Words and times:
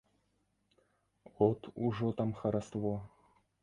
От 1.47 1.61
ужо 1.75 2.11
там 2.13 2.33
хараство! 2.33 3.01